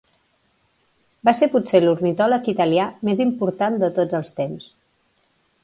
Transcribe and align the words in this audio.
Va 1.27 1.33
ser 1.39 1.49
potser 1.57 1.81
l'ornitòleg 1.83 2.49
italià 2.55 2.89
més 3.11 3.23
important 3.29 3.79
de 3.85 3.91
tots 4.01 4.21
els 4.23 4.35
temps. 4.43 4.69